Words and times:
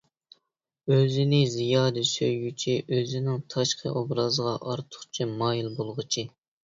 ئۆزىنى 0.93 1.41
زىيادە 1.55 2.05
سۆيگۈچى، 2.11 2.73
ئۆزىنىڭ 2.97 3.43
تاشقى 3.55 3.93
ئوبرازىغا 4.01 4.55
ئارتۇقچە 4.71 5.29
مايىل 5.35 5.71
بولغۇچى. 5.81 6.27